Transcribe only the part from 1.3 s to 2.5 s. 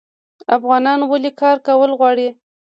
کار کول غواړي؟